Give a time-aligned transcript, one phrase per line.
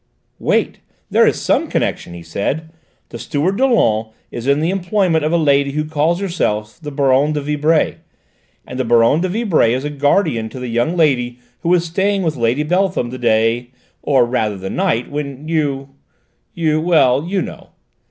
[0.39, 0.79] "Wait,
[1.11, 2.71] there is some connection," he said.
[3.09, 7.33] "The steward, Dollon, is in the employment of a lady who calls herself the Baronne
[7.33, 7.97] de Vibray.
[8.65, 12.35] And the Baronne de Vibray is guardian to the young lady who was staying with
[12.35, 13.69] Lady Beltham the day,
[14.01, 15.89] or rather the night, when you
[16.55, 17.69] you well, you know.